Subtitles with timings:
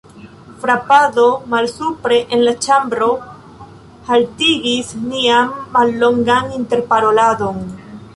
[0.61, 3.09] Frapado malsupre en la ĉambro
[4.07, 7.61] haltigis nian mallongan interparoladon.